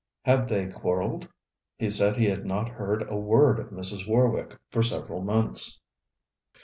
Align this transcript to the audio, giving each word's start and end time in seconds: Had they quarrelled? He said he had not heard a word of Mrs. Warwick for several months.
Had 0.25 0.47
they 0.47 0.65
quarrelled? 0.65 1.27
He 1.77 1.87
said 1.87 2.15
he 2.15 2.25
had 2.25 2.43
not 2.43 2.69
heard 2.69 3.07
a 3.07 3.15
word 3.15 3.59
of 3.59 3.67
Mrs. 3.69 4.07
Warwick 4.07 4.57
for 4.71 4.81
several 4.81 5.21
months. 5.21 5.79